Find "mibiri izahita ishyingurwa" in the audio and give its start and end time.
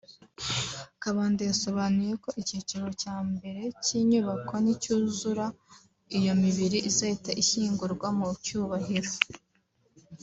6.41-8.07